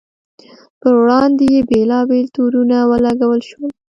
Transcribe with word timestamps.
پر 0.81 0.93
وړاندې 1.01 1.45
یې 1.53 1.61
بېلابېل 1.69 2.25
تورونه 2.35 2.75
ولګول 2.91 3.41
شول. 3.49 3.71